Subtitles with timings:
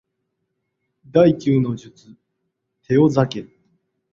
[1.13, 2.15] 第九の術
[2.87, 3.55] テオザケル